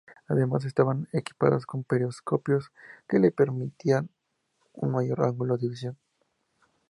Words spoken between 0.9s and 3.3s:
equipadas con periscopios que le